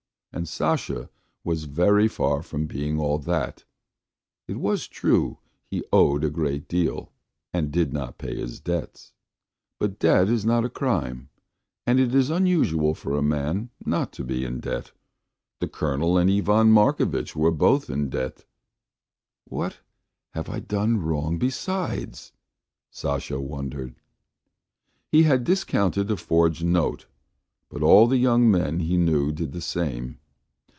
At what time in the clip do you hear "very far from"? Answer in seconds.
1.65-2.65